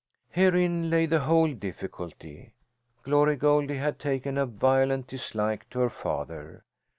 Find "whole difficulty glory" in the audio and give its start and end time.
1.19-3.35